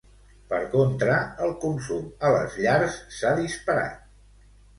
[0.51, 1.17] Per contra,
[1.47, 4.11] el consum a les llars s'ha disparat.